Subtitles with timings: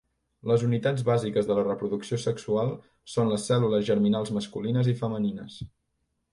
[0.51, 2.73] Les unitats bàsiques de la reproducció sexual
[3.17, 5.63] són les cèl·lules germinals masculines i femenines.